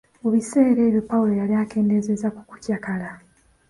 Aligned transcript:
Mu 0.21 0.29
bissera 0.33 0.79
ebyo 0.87 1.01
Pawulo 1.09 1.33
yali 1.41 1.53
akendeezeza 1.63 2.27
mu 2.35 2.41
kukyakala. 2.49 3.09